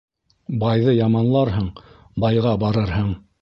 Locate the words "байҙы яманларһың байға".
0.63-2.57